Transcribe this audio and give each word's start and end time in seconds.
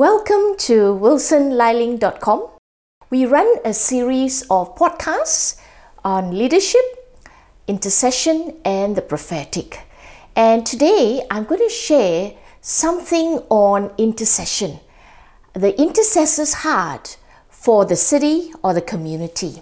Welcome 0.00 0.56
to 0.60 0.98
wilsonliling.com. 0.98 2.48
We 3.10 3.26
run 3.26 3.56
a 3.66 3.74
series 3.74 4.40
of 4.48 4.74
podcasts 4.74 5.60
on 6.02 6.38
leadership, 6.38 6.80
intercession, 7.68 8.56
and 8.64 8.96
the 8.96 9.02
prophetic. 9.02 9.80
And 10.34 10.64
today 10.64 11.20
I'm 11.30 11.44
going 11.44 11.60
to 11.60 11.68
share 11.68 12.32
something 12.62 13.40
on 13.50 13.92
intercession, 13.98 14.80
the 15.52 15.78
intercessor's 15.78 16.54
heart 16.64 17.18
for 17.50 17.84
the 17.84 17.96
city 17.96 18.54
or 18.62 18.72
the 18.72 18.80
community. 18.80 19.60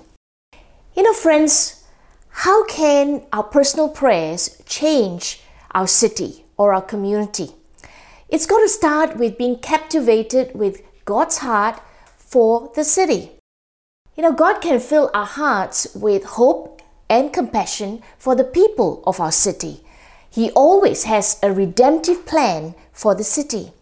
You 0.94 1.02
know, 1.02 1.14
friends, 1.14 1.82
how 2.28 2.64
can 2.66 3.26
our 3.32 3.42
personal 3.42 3.88
prayers 3.88 4.62
change 4.66 5.40
our 5.72 5.88
city 5.88 6.44
or 6.56 6.72
our 6.72 6.82
community? 6.82 7.54
It's 8.28 8.44
got 8.44 8.60
to 8.60 8.68
start 8.68 9.16
with 9.16 9.38
being 9.38 9.56
captivated 9.56 10.54
with 10.54 10.82
God's 11.06 11.38
heart 11.38 11.80
for 12.18 12.70
the 12.74 12.84
city. 12.84 13.32
You 14.16 14.22
know, 14.22 14.32
God 14.32 14.60
can 14.60 14.80
fill 14.80 15.10
our 15.14 15.24
hearts 15.24 15.94
with 15.94 16.24
hope 16.24 16.82
and 17.08 17.32
compassion 17.32 18.02
for 18.18 18.34
the 18.34 18.44
people 18.44 19.02
of 19.06 19.18
our 19.18 19.32
city. 19.32 19.80
He 20.30 20.50
always 20.50 21.04
has 21.04 21.38
a 21.42 21.52
redemptive 21.52 22.26
plan 22.26 22.74
for 22.92 23.14
the 23.14 23.24
city. 23.24 23.72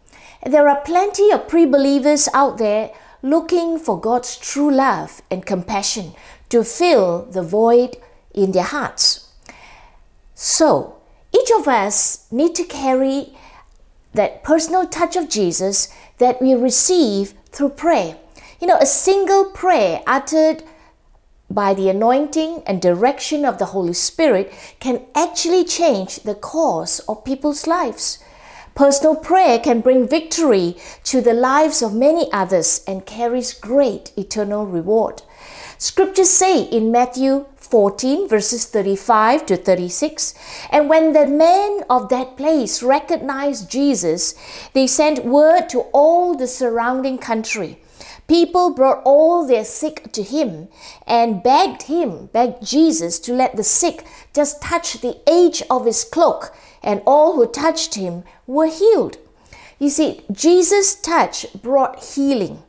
There 0.44 0.68
are 0.68 0.80
plenty 0.82 1.32
of 1.32 1.48
pre 1.48 1.66
believers 1.66 2.28
out 2.32 2.58
there 2.58 2.92
looking 3.22 3.80
for 3.80 4.00
God's 4.00 4.36
true 4.36 4.70
love 4.70 5.22
and 5.28 5.44
compassion 5.44 6.12
to 6.50 6.62
fill 6.62 7.22
the 7.24 7.42
void 7.42 7.96
in 8.32 8.52
their 8.52 8.62
hearts. 8.62 9.28
So, 10.36 10.98
each 11.36 11.50
of 11.58 11.66
us 11.66 12.28
need 12.30 12.54
to 12.54 12.64
carry 12.64 13.34
that 14.16 14.42
personal 14.42 14.86
touch 14.86 15.16
of 15.16 15.28
Jesus 15.28 15.88
that 16.18 16.40
we 16.40 16.54
receive 16.54 17.34
through 17.50 17.70
prayer. 17.70 18.16
You 18.60 18.66
know, 18.66 18.78
a 18.78 18.86
single 18.86 19.46
prayer 19.46 20.02
uttered 20.06 20.62
by 21.48 21.74
the 21.74 21.88
anointing 21.88 22.62
and 22.66 22.82
direction 22.82 23.44
of 23.44 23.58
the 23.58 23.66
Holy 23.66 23.92
Spirit 23.92 24.52
can 24.80 25.06
actually 25.14 25.64
change 25.64 26.16
the 26.20 26.34
course 26.34 26.98
of 27.00 27.24
people's 27.24 27.66
lives. 27.66 28.18
Personal 28.74 29.14
prayer 29.14 29.58
can 29.58 29.80
bring 29.80 30.06
victory 30.06 30.76
to 31.04 31.22
the 31.22 31.32
lives 31.32 31.80
of 31.82 31.94
many 31.94 32.30
others 32.32 32.82
and 32.86 33.06
carries 33.06 33.54
great 33.54 34.12
eternal 34.18 34.66
reward. 34.66 35.22
Scriptures 35.78 36.30
say 36.30 36.62
in 36.62 36.92
Matthew 36.92 37.46
14 37.70 38.28
verses 38.28 38.66
35 38.66 39.46
to 39.46 39.56
36 39.56 40.34
and 40.70 40.88
when 40.88 41.12
the 41.12 41.26
men 41.26 41.82
of 41.90 42.08
that 42.08 42.36
place 42.36 42.82
recognized 42.82 43.70
jesus 43.70 44.34
they 44.72 44.86
sent 44.86 45.24
word 45.24 45.68
to 45.68 45.80
all 45.92 46.34
the 46.34 46.46
surrounding 46.46 47.18
country. 47.18 47.78
People 48.28 48.74
brought 48.74 49.02
all 49.04 49.46
their 49.46 49.64
sick 49.64 50.10
to 50.12 50.22
him 50.22 50.68
and 51.06 51.42
begged 51.42 51.82
him 51.84 52.26
begged 52.32 52.64
jesus 52.64 53.18
to 53.20 53.32
let 53.32 53.56
the 53.56 53.64
sick 53.64 54.04
just 54.34 54.60
touch 54.60 55.00
the 55.00 55.16
edge 55.26 55.62
of 55.70 55.86
his 55.86 56.04
cloak 56.04 56.54
and 56.82 57.02
all 57.06 57.34
who 57.36 57.46
touched 57.46 57.94
him 57.94 58.24
were 58.46 58.66
healed. 58.66 59.18
You 59.78 59.90
see 59.90 60.22
jesus 60.32 60.94
touch 60.94 61.46
brought 61.62 62.02
healing 62.02 62.62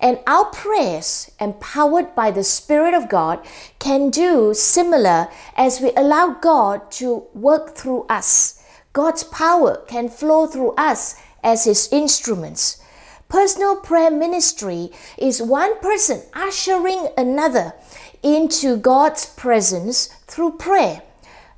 and 0.00 0.18
our 0.26 0.46
prayers, 0.46 1.30
empowered 1.40 2.14
by 2.14 2.30
the 2.30 2.44
Spirit 2.44 2.94
of 2.94 3.08
God, 3.08 3.44
can 3.78 4.10
do 4.10 4.54
similar 4.54 5.28
as 5.56 5.80
we 5.80 5.92
allow 5.96 6.36
God 6.40 6.90
to 6.92 7.24
work 7.34 7.74
through 7.74 8.04
us. 8.08 8.62
God's 8.92 9.24
power 9.24 9.82
can 9.88 10.08
flow 10.08 10.46
through 10.46 10.72
us 10.72 11.16
as 11.42 11.64
His 11.64 11.88
instruments. 11.90 12.82
Personal 13.28 13.76
prayer 13.76 14.10
ministry 14.10 14.90
is 15.18 15.42
one 15.42 15.78
person 15.80 16.22
ushering 16.32 17.08
another 17.16 17.74
into 18.22 18.76
God's 18.76 19.26
presence 19.26 20.06
through 20.26 20.52
prayer. 20.52 21.02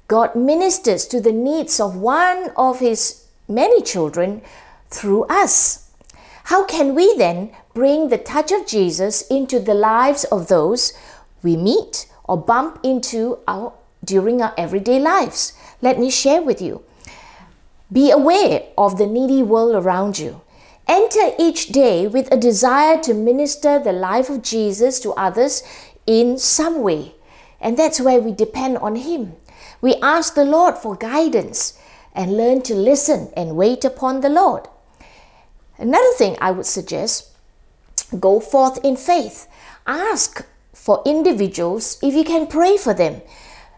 God 0.09 0.35
ministers 0.35 1.07
to 1.07 1.21
the 1.21 1.33
needs 1.33 1.79
of 1.79 1.95
one 1.95 2.51
of 2.57 2.81
His 2.81 3.27
many 3.49 3.83
children 3.83 4.43
through 4.91 5.25
us. 5.25 5.90
How 6.51 6.65
can 6.65 6.97
we 6.97 7.17
then 7.17 7.53
bring 7.75 8.09
the 8.09 8.19
touch 8.19 8.51
of 8.51 8.67
Jesus 8.67 9.23
into 9.29 9.61
the 9.61 9.73
lives 9.73 10.25
of 10.33 10.49
those 10.49 10.93
we 11.45 11.57
meet 11.57 12.11
or 12.25 12.37
bump 12.37 12.81
into 12.83 13.39
our, 13.47 13.73
during 14.05 14.43
our 14.43 14.53
everyday 14.59 14.99
lives? 14.99 15.53
Let 15.81 16.01
me 16.01 16.11
share 16.11 16.43
with 16.43 16.61
you. 16.61 16.83
Be 17.93 18.11
aware 18.11 18.65
of 18.77 18.99
the 18.99 19.07
needy 19.07 19.45
world 19.45 19.77
around 19.77 20.19
you. 20.19 20.41
Enter 20.89 21.37
each 21.39 21.69
day 21.69 22.09
with 22.09 22.27
a 22.33 22.37
desire 22.37 23.01
to 23.03 23.15
minister 23.15 23.79
the 23.79 23.93
life 23.93 24.29
of 24.29 24.43
Jesus 24.43 24.99
to 24.99 25.13
others 25.13 25.63
in 26.05 26.37
some 26.37 26.83
way. 26.83 27.15
And 27.61 27.77
that's 27.77 28.01
where 28.01 28.21
we 28.21 28.33
depend 28.33 28.79
on 28.79 28.97
Him. 28.97 29.37
We 29.81 29.95
ask 30.03 30.35
the 30.35 30.45
Lord 30.45 30.79
for 30.79 30.97
guidance 30.97 31.79
and 32.13 32.37
learn 32.37 32.63
to 32.63 32.75
listen 32.75 33.31
and 33.37 33.57
wait 33.57 33.85
upon 33.85 34.21
the 34.21 34.29
Lord. 34.29 34.67
Another 35.81 36.13
thing 36.19 36.37
I 36.43 36.51
would 36.51 36.67
suggest 36.67 37.31
go 38.19 38.39
forth 38.39 38.85
in 38.85 38.97
faith. 38.97 39.49
Ask 39.87 40.45
for 40.75 41.03
individuals 41.07 41.99
if 42.03 42.15
you 42.15 42.23
can 42.23 42.47
pray 42.47 42.77
for 42.77 42.93
them. 42.93 43.23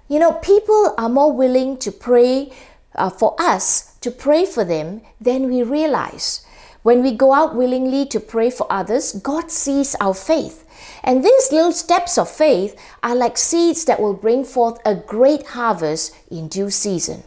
You 0.08 0.18
know, 0.18 0.32
people 0.32 0.94
are 0.98 1.08
more 1.08 1.32
willing 1.32 1.76
to 1.78 1.92
pray 1.92 2.52
uh, 2.96 3.08
for 3.08 3.36
us 3.38 3.96
to 4.00 4.10
pray 4.10 4.44
for 4.44 4.64
them 4.64 5.02
than 5.20 5.48
we 5.48 5.62
realize. 5.62 6.44
When 6.82 7.02
we 7.02 7.12
go 7.12 7.32
out 7.32 7.54
willingly 7.54 8.04
to 8.06 8.18
pray 8.18 8.50
for 8.50 8.66
others, 8.68 9.12
God 9.12 9.52
sees 9.52 9.94
our 10.00 10.14
faith. 10.14 10.66
And 11.04 11.24
these 11.24 11.52
little 11.52 11.72
steps 11.72 12.18
of 12.18 12.28
faith 12.28 12.76
are 13.04 13.14
like 13.14 13.38
seeds 13.38 13.84
that 13.84 14.00
will 14.00 14.14
bring 14.14 14.44
forth 14.44 14.80
a 14.84 14.96
great 14.96 15.46
harvest 15.48 16.16
in 16.30 16.48
due 16.48 16.70
season. 16.70 17.22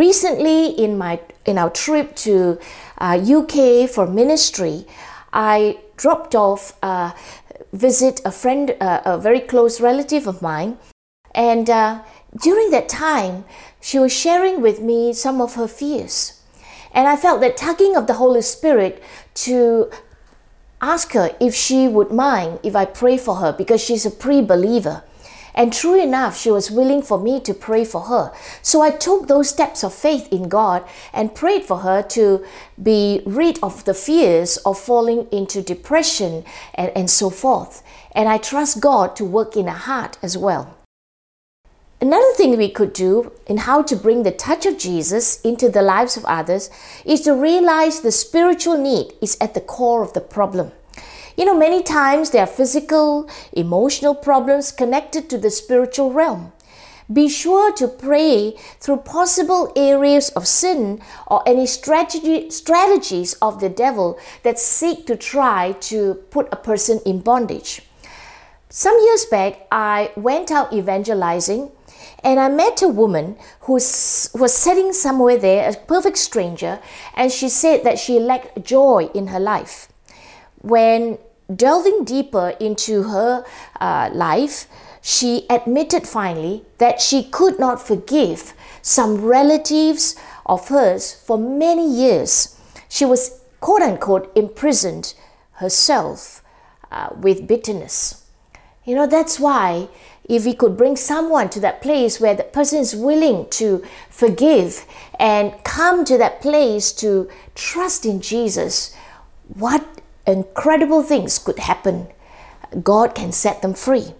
Recently, 0.00 0.68
in 0.68 0.96
my 0.96 1.20
in 1.44 1.58
our 1.58 1.68
trip 1.68 2.16
to 2.24 2.58
uh, 2.96 3.20
UK 3.20 3.86
for 3.86 4.06
ministry, 4.06 4.86
I 5.30 5.76
dropped 5.98 6.34
off 6.34 6.72
uh, 6.82 7.12
visit 7.74 8.22
a 8.24 8.32
friend, 8.32 8.74
uh, 8.80 9.02
a 9.04 9.18
very 9.18 9.40
close 9.40 9.78
relative 9.78 10.26
of 10.26 10.40
mine, 10.40 10.78
and 11.34 11.68
uh, 11.68 12.00
during 12.42 12.70
that 12.70 12.88
time, 12.88 13.44
she 13.78 13.98
was 13.98 14.10
sharing 14.10 14.62
with 14.62 14.80
me 14.80 15.12
some 15.12 15.38
of 15.42 15.56
her 15.56 15.68
fears, 15.68 16.40
and 16.94 17.06
I 17.06 17.14
felt 17.14 17.42
that 17.42 17.58
tugging 17.58 17.94
of 17.94 18.06
the 18.06 18.14
Holy 18.14 18.40
Spirit 18.40 19.02
to 19.44 19.90
ask 20.80 21.12
her 21.12 21.36
if 21.40 21.54
she 21.54 21.86
would 21.86 22.10
mind 22.10 22.58
if 22.62 22.74
I 22.74 22.86
pray 22.86 23.18
for 23.18 23.34
her 23.36 23.52
because 23.52 23.82
she's 23.82 24.06
a 24.06 24.10
pre-believer. 24.10 25.02
And 25.60 25.74
true 25.74 26.02
enough, 26.02 26.38
she 26.38 26.50
was 26.50 26.70
willing 26.70 27.02
for 27.02 27.18
me 27.18 27.38
to 27.40 27.52
pray 27.52 27.84
for 27.84 28.00
her. 28.12 28.32
So 28.62 28.80
I 28.80 28.90
took 28.90 29.28
those 29.28 29.50
steps 29.50 29.84
of 29.84 29.92
faith 29.92 30.26
in 30.32 30.48
God 30.48 30.82
and 31.12 31.34
prayed 31.34 31.64
for 31.64 31.80
her 31.80 32.00
to 32.16 32.42
be 32.82 33.20
rid 33.26 33.58
of 33.62 33.84
the 33.84 33.92
fears 33.92 34.56
of 34.64 34.78
falling 34.78 35.28
into 35.30 35.60
depression 35.60 36.44
and, 36.72 36.90
and 36.96 37.10
so 37.10 37.28
forth. 37.28 37.82
And 38.12 38.26
I 38.26 38.38
trust 38.38 38.80
God 38.80 39.14
to 39.16 39.24
work 39.26 39.54
in 39.54 39.66
her 39.66 39.82
heart 39.90 40.16
as 40.22 40.34
well. 40.34 40.78
Another 42.00 42.32
thing 42.38 42.56
we 42.56 42.70
could 42.70 42.94
do 42.94 43.30
in 43.46 43.58
how 43.58 43.82
to 43.82 43.94
bring 43.94 44.22
the 44.22 44.32
touch 44.32 44.64
of 44.64 44.78
Jesus 44.78 45.42
into 45.42 45.68
the 45.68 45.82
lives 45.82 46.16
of 46.16 46.24
others 46.24 46.70
is 47.04 47.20
to 47.20 47.34
realize 47.34 48.00
the 48.00 48.12
spiritual 48.12 48.78
need 48.78 49.12
is 49.20 49.36
at 49.42 49.52
the 49.52 49.60
core 49.60 50.02
of 50.02 50.14
the 50.14 50.22
problem. 50.22 50.72
You 51.36 51.44
know, 51.44 51.56
many 51.56 51.82
times 51.82 52.30
there 52.30 52.42
are 52.42 52.46
physical, 52.46 53.28
emotional 53.52 54.14
problems 54.14 54.72
connected 54.72 55.30
to 55.30 55.38
the 55.38 55.50
spiritual 55.50 56.12
realm. 56.12 56.52
Be 57.12 57.28
sure 57.28 57.72
to 57.72 57.88
pray 57.88 58.54
through 58.78 58.98
possible 58.98 59.72
areas 59.74 60.28
of 60.30 60.46
sin 60.46 61.00
or 61.26 61.42
any 61.44 61.66
strategy, 61.66 62.50
strategies 62.50 63.34
of 63.42 63.60
the 63.60 63.68
devil 63.68 64.16
that 64.44 64.60
seek 64.60 65.06
to 65.06 65.16
try 65.16 65.72
to 65.80 66.14
put 66.30 66.48
a 66.52 66.56
person 66.56 67.00
in 67.04 67.20
bondage. 67.20 67.82
Some 68.68 68.96
years 69.00 69.24
back, 69.24 69.66
I 69.72 70.12
went 70.14 70.52
out 70.52 70.72
evangelizing 70.72 71.72
and 72.22 72.38
I 72.38 72.48
met 72.48 72.80
a 72.82 72.88
woman 72.88 73.36
who 73.62 73.72
was 73.72 74.54
sitting 74.54 74.92
somewhere 74.92 75.36
there, 75.36 75.68
a 75.68 75.74
perfect 75.74 76.18
stranger, 76.18 76.78
and 77.14 77.32
she 77.32 77.48
said 77.48 77.82
that 77.82 77.98
she 77.98 78.20
lacked 78.20 78.62
joy 78.64 79.10
in 79.14 79.28
her 79.28 79.40
life. 79.40 79.88
When 80.62 81.18
delving 81.54 82.04
deeper 82.04 82.54
into 82.60 83.04
her 83.04 83.44
uh, 83.80 84.10
life, 84.12 84.66
she 85.00 85.46
admitted 85.48 86.06
finally 86.06 86.64
that 86.78 87.00
she 87.00 87.22
could 87.22 87.58
not 87.58 87.84
forgive 87.84 88.52
some 88.82 89.22
relatives 89.22 90.16
of 90.46 90.68
hers 90.68 91.14
for 91.14 91.38
many 91.38 91.88
years. 91.88 92.58
She 92.88 93.04
was 93.04 93.40
quote 93.60 93.82
unquote 93.82 94.32
imprisoned 94.34 95.14
herself 95.52 96.42
uh, 96.90 97.10
with 97.16 97.46
bitterness. 97.46 98.26
You 98.84 98.94
know, 98.94 99.06
that's 99.06 99.38
why 99.38 99.88
if 100.24 100.44
we 100.44 100.54
could 100.54 100.76
bring 100.76 100.96
someone 100.96 101.48
to 101.50 101.60
that 101.60 101.82
place 101.82 102.20
where 102.20 102.34
the 102.34 102.44
person 102.44 102.78
is 102.78 102.94
willing 102.94 103.48
to 103.50 103.84
forgive 104.08 104.86
and 105.18 105.52
come 105.64 106.04
to 106.04 106.16
that 106.18 106.40
place 106.40 106.92
to 106.92 107.28
trust 107.54 108.06
in 108.06 108.20
Jesus, 108.20 108.94
what 109.48 109.99
incredible 110.30 111.02
things 111.02 111.38
could 111.38 111.58
happen. 111.58 112.08
God 112.82 113.14
can 113.14 113.32
set 113.32 113.62
them 113.62 113.74
free. 113.74 114.14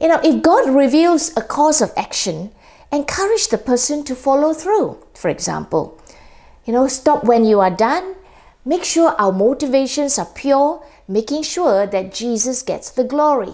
You 0.00 0.08
know, 0.08 0.20
if 0.24 0.42
God 0.42 0.68
reveals 0.74 1.36
a 1.36 1.42
course 1.42 1.80
of 1.80 1.92
action, 1.96 2.50
encourage 2.90 3.48
the 3.48 3.58
person 3.58 4.04
to 4.04 4.14
follow 4.14 4.52
through. 4.52 4.98
For 5.14 5.28
example, 5.28 6.00
you 6.64 6.72
know, 6.72 6.88
stop 6.88 7.24
when 7.24 7.44
you 7.44 7.60
are 7.60 7.70
done. 7.70 8.16
Make 8.64 8.84
sure 8.84 9.14
our 9.18 9.32
motivations 9.32 10.18
are 10.18 10.26
pure, 10.34 10.82
making 11.06 11.42
sure 11.42 11.86
that 11.86 12.14
Jesus 12.14 12.62
gets 12.62 12.90
the 12.90 13.04
glory. 13.04 13.52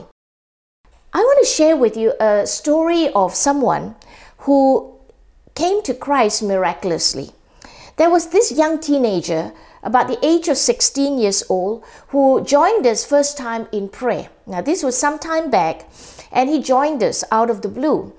I 1.12 1.18
want 1.18 1.44
to 1.44 1.52
share 1.52 1.76
with 1.76 1.96
you 1.96 2.14
a 2.20 2.46
story 2.46 3.08
of 3.12 3.34
someone 3.34 3.96
who 4.38 4.94
came 5.56 5.82
to 5.82 5.92
Christ 5.94 6.42
miraculously. 6.42 7.32
There 7.96 8.08
was 8.10 8.28
this 8.28 8.52
young 8.52 8.78
teenager, 8.78 9.52
about 9.82 10.08
the 10.08 10.24
age 10.24 10.48
of 10.48 10.56
16 10.56 11.18
years 11.18 11.42
old, 11.48 11.84
who 12.08 12.44
joined 12.44 12.86
us 12.86 13.04
first 13.04 13.38
time 13.38 13.68
in 13.72 13.88
prayer. 13.88 14.28
Now, 14.46 14.60
this 14.60 14.82
was 14.82 14.96
some 14.96 15.18
time 15.18 15.50
back, 15.50 15.88
and 16.30 16.48
he 16.48 16.60
joined 16.60 17.02
us 17.02 17.24
out 17.30 17.50
of 17.50 17.62
the 17.62 17.68
blue. 17.68 18.12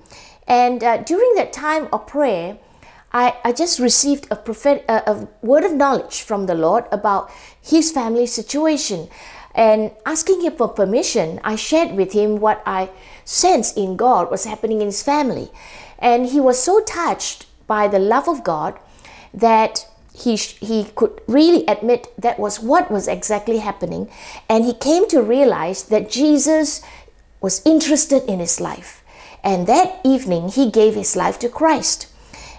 And 0.46 0.82
uh, 0.82 0.98
during 0.98 1.34
that 1.36 1.52
time 1.52 1.88
of 1.92 2.06
prayer, 2.06 2.58
I, 3.12 3.36
I 3.44 3.52
just 3.52 3.78
received 3.78 4.26
a, 4.30 4.36
prophet, 4.36 4.84
a, 4.88 5.10
a 5.10 5.28
word 5.42 5.64
of 5.64 5.74
knowledge 5.74 6.22
from 6.22 6.46
the 6.46 6.54
Lord 6.54 6.84
about 6.90 7.30
his 7.60 7.92
family 7.92 8.26
situation. 8.26 9.08
And 9.54 9.92
asking 10.06 10.40
him 10.40 10.56
for 10.56 10.68
permission, 10.68 11.38
I 11.44 11.56
shared 11.56 11.94
with 11.94 12.12
him 12.12 12.36
what 12.36 12.62
I 12.64 12.88
sensed 13.24 13.76
in 13.76 13.96
God 13.96 14.30
was 14.30 14.44
happening 14.44 14.80
in 14.80 14.86
his 14.86 15.02
family. 15.02 15.50
And 15.98 16.26
he 16.26 16.40
was 16.40 16.60
so 16.60 16.80
touched 16.80 17.46
by 17.66 17.86
the 17.86 17.98
love 17.98 18.28
of 18.28 18.42
God 18.42 18.78
that 19.34 19.86
he, 20.22 20.36
he 20.36 20.84
could 20.94 21.20
really 21.26 21.64
admit 21.66 22.12
that 22.18 22.38
was 22.38 22.60
what 22.60 22.90
was 22.90 23.08
exactly 23.08 23.58
happening. 23.58 24.10
And 24.48 24.64
he 24.64 24.74
came 24.74 25.08
to 25.08 25.22
realize 25.22 25.84
that 25.84 26.10
Jesus 26.10 26.82
was 27.40 27.62
interested 27.64 28.22
in 28.24 28.38
his 28.38 28.60
life. 28.60 29.02
And 29.44 29.66
that 29.66 30.00
evening, 30.04 30.48
he 30.48 30.70
gave 30.70 30.94
his 30.94 31.16
life 31.16 31.38
to 31.40 31.48
Christ. 31.48 32.06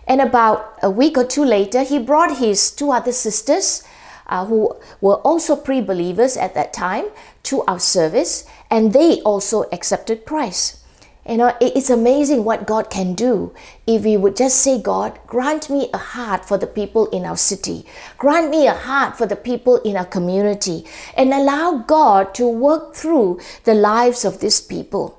And 0.07 0.19
about 0.19 0.77
a 0.83 0.91
week 0.91 1.17
or 1.17 1.23
two 1.23 1.45
later, 1.45 1.83
he 1.83 1.97
brought 1.97 2.37
his 2.37 2.71
two 2.71 2.91
other 2.91 3.13
sisters 3.13 3.83
uh, 4.27 4.45
who 4.45 4.75
were 4.99 5.15
also 5.17 5.55
pre 5.55 5.79
believers 5.79 6.35
at 6.35 6.55
that 6.55 6.73
time 6.73 7.05
to 7.43 7.63
our 7.63 7.79
service, 7.79 8.45
and 8.69 8.93
they 8.93 9.21
also 9.21 9.63
accepted 9.71 10.25
Christ. 10.25 10.82
You 11.27 11.37
know, 11.37 11.55
it's 11.61 11.89
amazing 11.89 12.43
what 12.43 12.67
God 12.67 12.89
can 12.89 13.13
do 13.13 13.53
if 13.87 14.03
we 14.03 14.17
would 14.17 14.35
just 14.35 14.59
say, 14.59 14.81
God, 14.81 15.17
grant 15.25 15.69
me 15.69 15.89
a 15.93 15.97
heart 15.97 16.43
for 16.43 16.57
the 16.57 16.67
people 16.67 17.07
in 17.11 17.23
our 17.25 17.37
city, 17.37 17.85
grant 18.17 18.49
me 18.49 18.67
a 18.67 18.73
heart 18.73 19.17
for 19.17 19.25
the 19.25 19.37
people 19.37 19.77
in 19.83 19.95
our 19.95 20.05
community, 20.05 20.85
and 21.15 21.33
allow 21.33 21.77
God 21.77 22.33
to 22.35 22.47
work 22.47 22.93
through 22.93 23.39
the 23.63 23.73
lives 23.73 24.25
of 24.25 24.41
these 24.41 24.59
people. 24.59 25.17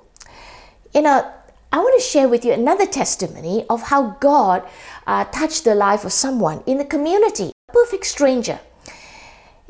You 0.95 1.03
know, 1.03 1.33
I 1.73 1.79
want 1.79 1.99
to 1.99 2.07
share 2.07 2.29
with 2.29 2.45
you 2.45 2.53
another 2.53 2.87
testimony 2.87 3.65
of 3.71 3.85
how 3.85 4.11
God 4.21 4.63
uh, 5.07 5.25
touched 5.25 5.65
the 5.65 5.75
life 5.75 6.05
of 6.05 6.13
someone 6.13 6.63
in 6.67 6.77
the 6.77 6.85
community, 6.85 7.51
a 7.71 7.73
perfect 7.73 8.05
stranger. 8.05 8.61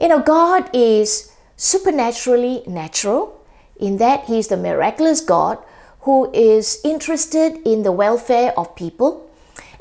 You 0.01 0.09
know, 0.09 0.21
God 0.21 0.69
is 0.75 1.33
supernaturally 1.57 2.65
natural 2.67 3.41
in 3.79 3.99
that 3.99 4.25
He 4.25 4.41
is 4.41 4.49
the 4.49 4.57
miraculous 4.57 5.21
God 5.21 5.59
who 6.05 6.31
is 6.33 6.81
interested 6.85 7.59
in 7.67 7.83
the 7.83 7.93
welfare 7.93 8.53
of 8.59 8.77
people, 8.77 9.29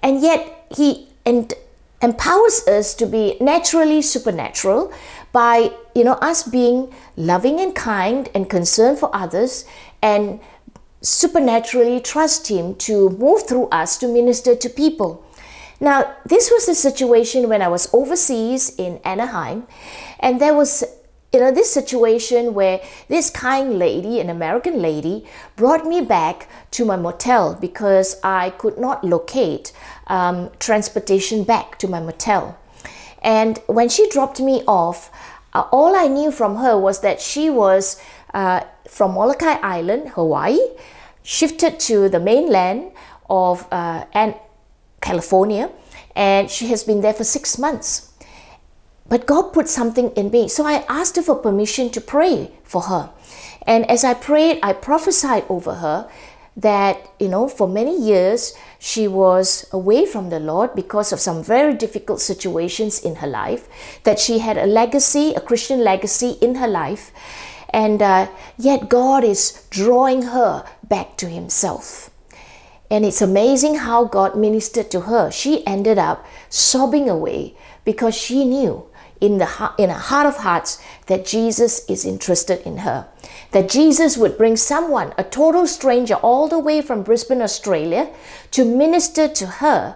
and 0.02 0.22
yet 0.22 0.68
He 0.75 1.08
and 1.25 1.54
empowers 2.02 2.68
us 2.68 2.94
to 2.96 3.06
be 3.06 3.38
naturally 3.40 4.02
supernatural 4.02 4.92
by 5.31 5.72
you 5.96 6.04
know 6.04 6.14
us 6.16 6.44
being 6.44 6.94
loving 7.16 7.60
and 7.60 7.74
kind 7.74 8.30
and 8.36 8.50
concerned 8.50 9.00
for 9.00 9.10
others 9.16 9.66
and 10.02 10.40
supernaturally 11.02 12.00
trust 12.00 12.48
him 12.48 12.75
to 12.75 13.10
move 13.12 13.48
through 13.48 13.68
us 13.68 13.98
to 13.98 14.08
minister 14.08 14.56
to 14.56 14.70
people. 14.70 15.24
Now, 15.80 16.16
this 16.25 16.50
was 16.50 16.66
the 16.66 16.75
situation 16.75 17.50
when 17.50 17.62
I 17.62 17.68
was 17.68 17.94
overseas 17.94 18.74
in 18.78 19.02
Anaheim, 19.04 19.68
and 20.20 20.40
there 20.40 20.54
was 20.54 20.84
you 21.34 21.40
know 21.40 21.52
this 21.52 21.74
situation 21.74 22.54
where 22.54 22.80
this 23.08 23.30
kind 23.30 23.80
lady 23.80 24.20
an 24.20 24.30
american 24.30 24.82
lady 24.82 25.26
brought 25.56 25.86
me 25.86 26.00
back 26.00 26.48
to 26.72 26.86
my 26.86 26.96
motel 26.96 27.56
because 27.60 28.20
i 28.24 28.52
could 28.52 28.78
not 28.78 29.04
locate 29.04 29.72
um, 30.08 30.50
transportation 30.60 31.44
back 31.44 31.78
to 31.80 31.88
my 31.88 32.00
motel 32.00 32.58
and 33.24 33.60
when 33.68 33.90
she 33.90 34.08
dropped 34.10 34.40
me 34.40 34.64
off 34.68 35.10
uh, 35.54 35.66
all 35.72 35.96
i 35.96 36.08
knew 36.08 36.32
from 36.32 36.58
her 36.58 36.78
was 36.78 37.02
that 37.02 37.20
she 37.20 37.50
was 37.50 38.00
uh, 38.34 38.62
from 38.88 39.14
molokai 39.14 39.56
island 39.64 40.10
hawaii 40.10 40.60
shifted 41.24 41.80
to 41.80 42.10
the 42.10 42.20
mainland 42.20 42.92
of 43.30 43.68
uh, 43.72 44.06
and 44.14 44.36
California, 45.04 45.70
and 46.16 46.50
she 46.50 46.68
has 46.68 46.84
been 46.84 47.02
there 47.02 47.14
for 47.14 47.26
six 47.26 47.60
months. 47.60 48.12
But 49.08 49.26
God 49.26 49.54
put 49.54 49.68
something 49.68 50.12
in 50.12 50.32
me. 50.32 50.48
So 50.48 50.66
I 50.66 50.86
asked 50.88 51.16
her 51.18 51.22
for 51.22 51.36
permission 51.36 51.90
to 51.92 52.02
pray 52.02 52.52
for 52.64 52.84
her. 52.84 53.12
And 53.68 53.90
as 53.90 54.04
I 54.04 54.14
prayed, 54.14 54.60
I 54.64 54.74
prophesied 54.74 55.46
over 55.50 55.76
her 55.76 56.10
that, 56.56 57.10
you 57.20 57.28
know, 57.28 57.48
for 57.48 57.68
many 57.68 58.00
years 58.00 58.54
she 58.80 59.08
was 59.08 59.68
away 59.72 60.06
from 60.06 60.30
the 60.30 60.40
Lord 60.40 60.76
because 60.76 61.12
of 61.12 61.20
some 61.20 61.44
very 61.44 61.74
difficult 61.74 62.22
situations 62.22 63.00
in 63.00 63.16
her 63.16 63.28
life, 63.28 63.68
that 64.04 64.20
she 64.20 64.40
had 64.40 64.58
a 64.58 64.66
legacy, 64.66 65.34
a 65.34 65.42
Christian 65.42 65.84
legacy 65.84 66.38
in 66.42 66.56
her 66.56 66.68
life, 66.68 67.12
and 67.70 68.02
uh, 68.02 68.30
yet 68.58 68.90
God 68.90 69.24
is 69.24 69.66
drawing 69.72 70.24
her 70.24 70.64
back 70.84 71.18
to 71.18 71.28
Himself. 71.28 72.12
And 72.92 73.04
it's 73.04 73.22
amazing 73.22 73.76
how 73.76 74.06
God 74.06 74.38
ministered 74.38 74.92
to 74.92 75.02
her. 75.02 75.32
She 75.32 75.66
ended 75.66 75.98
up 75.98 76.24
sobbing 76.50 77.10
away 77.10 77.56
because 77.84 78.16
she 78.16 78.46
knew 78.46 78.86
in 79.24 79.38
the 79.38 79.72
in 79.78 79.90
her 79.90 80.06
heart 80.12 80.28
of 80.28 80.38
hearts 80.38 80.81
that 81.08 81.25
Jesus 81.25 81.90
is 81.90 82.04
interested 82.04 82.60
in 82.68 82.80
her. 82.80 83.08
That 83.52 83.70
Jesus 83.70 84.18
would 84.18 84.38
bring 84.38 84.58
someone, 84.58 85.14
a 85.18 85.24
total 85.24 85.66
stranger, 85.66 86.16
all 86.16 86.50
the 86.50 86.60
way 86.60 86.81
from 86.81 87.04
Brisbane, 87.04 87.42
Australia, 87.42 88.10
to 88.52 88.66
minister 88.66 89.30
to 89.30 89.46
her. 89.64 89.96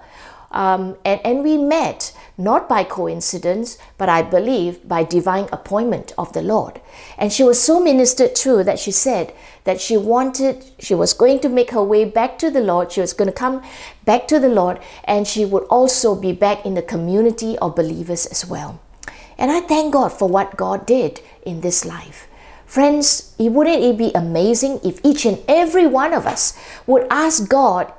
Um, 0.49 0.95
and, 1.03 1.19
and 1.25 1.43
we 1.43 1.57
met 1.57 2.13
not 2.37 2.69
by 2.69 2.85
coincidence, 2.85 3.77
but 3.97 4.07
I 4.07 4.21
believe 4.21 4.87
by 4.87 5.03
divine 5.03 5.49
appointment 5.51 6.13
of 6.17 6.31
the 6.31 6.41
Lord. 6.41 6.79
And 7.17 7.33
she 7.33 7.43
was 7.43 7.61
so 7.61 7.81
ministered 7.81 8.33
to 8.35 8.63
that 8.63 8.79
she 8.79 8.91
said 8.91 9.33
that 9.65 9.81
she 9.81 9.97
wanted, 9.97 10.63
she 10.79 10.95
was 10.95 11.11
going 11.13 11.41
to 11.41 11.49
make 11.49 11.71
her 11.71 11.83
way 11.83 12.05
back 12.05 12.39
to 12.39 12.49
the 12.49 12.61
Lord. 12.61 12.93
She 12.93 13.01
was 13.01 13.11
going 13.11 13.27
to 13.27 13.33
come 13.33 13.61
back 14.05 14.25
to 14.29 14.39
the 14.39 14.47
Lord, 14.47 14.79
and 15.03 15.27
she 15.27 15.43
would 15.43 15.63
also 15.63 16.15
be 16.15 16.31
back 16.31 16.65
in 16.65 16.75
the 16.75 16.81
community 16.81 17.57
of 17.57 17.75
believers 17.75 18.25
as 18.27 18.45
well. 18.45 18.79
And 19.37 19.51
I 19.51 19.61
thank 19.61 19.93
God 19.93 20.09
for 20.09 20.27
what 20.27 20.57
God 20.57 20.85
did 20.85 21.21
in 21.43 21.61
this 21.61 21.85
life. 21.85 22.27
Friends, 22.65 23.33
wouldn't 23.39 23.83
it 23.83 23.97
be 23.97 24.11
amazing 24.13 24.81
if 24.83 24.99
each 25.03 25.25
and 25.25 25.39
every 25.47 25.87
one 25.87 26.13
of 26.13 26.25
us 26.25 26.57
would 26.85 27.07
ask 27.09 27.47
God 27.47 27.93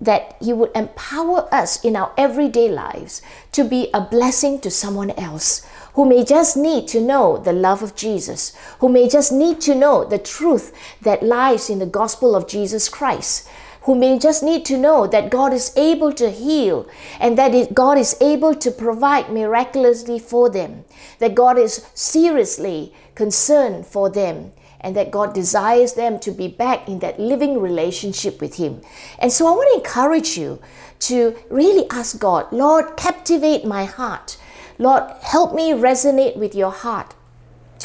that 0.00 0.36
He 0.40 0.52
would 0.52 0.70
empower 0.74 1.48
us 1.54 1.82
in 1.84 1.96
our 1.96 2.12
everyday 2.18 2.68
lives 2.68 3.22
to 3.52 3.64
be 3.64 3.88
a 3.94 4.00
blessing 4.00 4.60
to 4.60 4.70
someone 4.70 5.12
else 5.12 5.64
who 5.94 6.04
may 6.04 6.24
just 6.24 6.56
need 6.56 6.88
to 6.88 7.00
know 7.00 7.38
the 7.38 7.52
love 7.52 7.82
of 7.82 7.94
Jesus, 7.94 8.54
who 8.80 8.88
may 8.88 9.08
just 9.08 9.30
need 9.30 9.60
to 9.60 9.74
know 9.74 10.04
the 10.04 10.18
truth 10.18 10.74
that 11.02 11.22
lies 11.22 11.70
in 11.70 11.78
the 11.78 11.86
gospel 11.86 12.34
of 12.34 12.48
Jesus 12.48 12.88
Christ, 12.88 13.48
who 13.84 13.94
may 13.94 14.18
just 14.18 14.42
need 14.42 14.64
to 14.66 14.78
know 14.78 15.06
that 15.06 15.30
God 15.30 15.52
is 15.52 15.76
able 15.76 16.12
to 16.12 16.30
heal 16.30 16.88
and 17.20 17.36
that 17.38 17.74
God 17.74 17.98
is 17.98 18.16
able 18.20 18.54
to 18.54 18.70
provide 18.70 19.30
miraculously 19.30 20.18
for 20.18 20.48
them, 20.48 20.84
that 21.18 21.34
God 21.34 21.58
is 21.58 21.86
seriously 21.94 22.94
concerned 23.14 23.86
for 23.86 24.08
them 24.08 24.52
and 24.80 24.96
that 24.96 25.10
God 25.10 25.32
desires 25.32 25.94
them 25.94 26.18
to 26.20 26.30
be 26.30 26.48
back 26.48 26.88
in 26.88 26.98
that 27.00 27.18
living 27.18 27.60
relationship 27.60 28.40
with 28.40 28.56
Him. 28.56 28.82
And 29.18 29.32
so 29.32 29.46
I 29.46 29.52
want 29.52 29.68
to 29.72 29.78
encourage 29.78 30.36
you 30.36 30.60
to 31.00 31.36
really 31.50 31.88
ask 31.90 32.18
God, 32.18 32.52
Lord, 32.52 32.96
captivate 32.96 33.64
my 33.64 33.84
heart. 33.84 34.38
Lord, 34.78 35.04
help 35.22 35.54
me 35.54 35.72
resonate 35.72 36.36
with 36.36 36.54
your 36.54 36.72
heart 36.72 37.14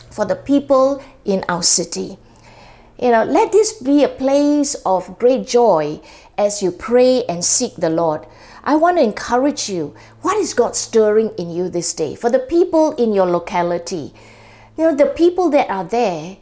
for 0.10 0.26
the 0.26 0.36
people 0.36 1.04
in 1.26 1.44
our 1.48 1.64
city. 1.64 2.18
You 3.00 3.12
know, 3.12 3.24
let 3.24 3.52
this 3.52 3.74
be 3.74 4.04
a 4.04 4.10
place 4.10 4.76
of 4.86 5.20
great 5.20 5.46
joy 5.46 6.02
as 6.38 6.64
you 6.64 6.72
pray 6.72 7.24
and 7.26 7.46
seek 7.46 7.76
the 7.76 7.90
Lord. 7.90 8.26
I 8.64 8.76
want 8.76 8.98
to 8.98 9.04
encourage 9.04 9.70
you. 9.70 9.96
What 10.22 10.38
is 10.38 10.54
God 10.54 10.76
stirring 10.76 11.30
in 11.38 11.52
you 11.52 11.70
this 11.70 11.94
day? 11.94 12.16
For 12.16 12.30
the 12.30 12.40
people 12.40 12.94
in 12.94 13.14
your 13.14 13.28
locality, 13.28 14.14
you 14.78 14.84
know, 14.84 14.96
the 14.96 15.06
people 15.06 15.50
that 15.52 15.70
are 15.70 15.84
there, 15.84 16.38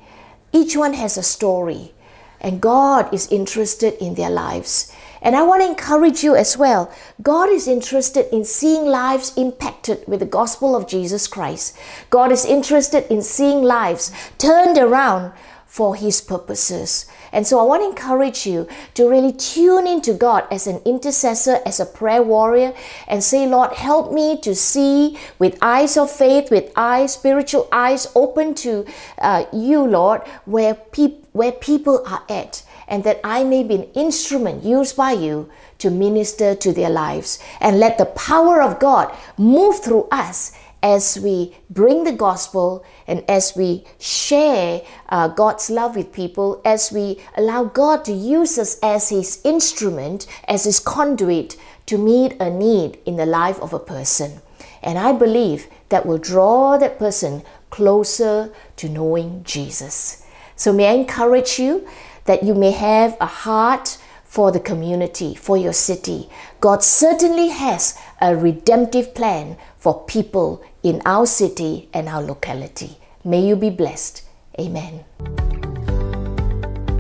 each 0.54 0.78
one 0.78 0.94
has 0.94 1.18
a 1.18 1.24
story, 1.24 1.94
and 2.40 2.62
God 2.62 3.14
is 3.14 3.32
interested 3.32 3.94
in 4.04 4.16
their 4.16 4.30
lives. 4.30 4.94
And 5.22 5.36
I 5.36 5.42
want 5.42 5.62
to 5.62 5.68
encourage 5.68 6.24
you 6.24 6.36
as 6.36 6.58
well. 6.58 6.94
God 7.22 7.50
is 7.50 7.68
interested 7.68 8.34
in 8.34 8.46
seeing 8.46 8.86
lives 8.86 9.34
impacted 9.36 10.04
with 10.08 10.20
the 10.20 10.26
gospel 10.26 10.76
of 10.76 10.88
Jesus 10.88 11.28
Christ. 11.28 11.76
God 12.10 12.32
is 12.32 12.46
interested 12.46 13.12
in 13.12 13.22
seeing 13.22 13.64
lives 13.64 14.12
turned 14.38 14.78
around 14.78 15.34
for 15.76 15.94
His 15.94 16.22
purposes. 16.22 17.06
And 17.34 17.46
so 17.46 17.60
I 17.60 17.64
want 17.64 17.84
to 17.84 17.90
encourage 17.90 18.48
you 18.48 18.66
to 18.94 19.10
really 19.10 19.34
tune 19.34 19.86
into 19.88 20.14
God 20.14 20.48
as 20.50 20.68
an 20.68 20.80
intercessor, 20.86 21.60
as 21.66 21.82
a 21.82 21.86
prayer 21.86 22.24
warrior, 22.24 22.74
and 23.10 23.22
say, 23.22 23.46
Lord, 23.46 23.74
help 23.74 24.14
me 24.14 24.40
to 24.40 24.56
see 24.56 25.18
with 25.38 25.58
eyes 25.62 25.98
of 25.98 26.10
faith, 26.10 26.50
with 26.50 26.72
eyes, 26.78 27.16
spiritual 27.16 27.68
eyes 27.74 28.10
open 28.16 28.56
to 28.56 28.86
uh, 29.18 29.44
you, 29.52 29.86
Lord, 29.86 30.22
where, 30.46 30.76
peop- 30.76 31.28
where 31.34 31.52
people 31.52 32.02
are 32.08 32.24
at, 32.30 32.64
and 32.88 33.04
that 33.04 33.20
I 33.26 33.44
may 33.44 33.62
be 33.62 33.76
an 33.76 33.92
instrument 33.96 34.64
used 34.64 34.96
by 34.96 35.12
you 35.12 35.52
to 35.80 35.90
minister 35.90 36.56
to 36.56 36.72
their 36.72 36.90
lives. 36.90 37.38
And 37.60 37.82
let 37.82 37.98
the 37.98 38.06
power 38.06 38.62
of 38.62 38.80
God 38.80 39.14
move 39.38 39.84
through 39.84 40.08
us 40.10 40.54
as 40.86 41.18
we 41.18 41.58
bring 41.72 42.04
the 42.04 42.12
gospel 42.12 42.86
and 43.08 43.26
as 43.28 43.56
we 43.56 43.84
share 44.00 44.84
uh, 45.10 45.28
God's 45.28 45.72
love 45.72 45.96
with 45.96 46.14
people, 46.14 46.62
as 46.64 46.92
we 46.92 47.20
allow 47.36 47.64
God 47.64 48.06
to 48.06 48.14
use 48.14 48.60
us 48.60 48.78
as 48.84 49.10
His 49.10 49.42
instrument, 49.44 50.28
as 50.48 50.66
His 50.66 50.80
conduit 50.80 51.58
to 51.88 51.98
meet 51.98 52.40
a 52.40 52.52
need 52.52 53.00
in 53.04 53.16
the 53.16 53.26
life 53.26 53.60
of 53.62 53.74
a 53.74 53.80
person. 53.80 54.42
And 54.84 55.00
I 55.00 55.12
believe 55.12 55.66
that 55.90 56.06
will 56.06 56.20
draw 56.20 56.78
that 56.78 57.00
person 57.00 57.42
closer 57.72 58.54
to 58.76 58.88
knowing 58.88 59.44
Jesus. 59.44 60.24
So, 60.56 60.72
may 60.72 60.90
I 60.90 60.94
encourage 60.94 61.58
you 61.58 61.88
that 62.26 62.44
you 62.44 62.54
may 62.54 62.72
have 62.72 63.18
a 63.20 63.26
heart 63.26 63.98
for 64.24 64.52
the 64.52 64.60
community, 64.60 65.34
for 65.34 65.58
your 65.58 65.74
city. 65.74 66.30
God 66.60 66.84
certainly 66.84 67.48
has 67.48 67.98
a 68.22 68.36
redemptive 68.36 69.16
plan 69.16 69.58
for 69.86 70.04
people 70.06 70.62
in 70.82 71.00
our 71.06 71.28
city 71.28 71.88
and 71.94 72.10
our 72.10 72.24
locality. 72.24 72.98
May 73.24 73.46
you 73.46 73.56
be 73.56 73.70
blessed. 73.70 74.24
Amen. 74.60 75.06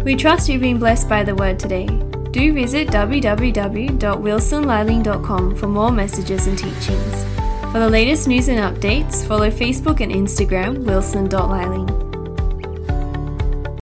We 0.03 0.15
trust 0.15 0.47
you've 0.47 0.61
been 0.61 0.77
blessed 0.77 1.09
by 1.09 1.23
the 1.23 1.33
word 1.33 1.57
today. 1.57 1.87
Do 2.29 2.53
visit 2.53 2.89
www.wilsonliling.com 2.89 5.55
for 5.55 5.67
more 5.67 5.91
messages 5.91 6.45
and 6.45 6.55
teachings. 6.55 7.25
For 7.71 7.79
the 7.79 7.89
latest 7.89 8.27
news 8.27 8.49
and 8.49 8.59
updates, 8.59 9.25
follow 9.25 9.49
Facebook 9.49 10.01
and 10.01 10.11
Instagram 10.11 10.85
wilson.liling. 10.85 12.04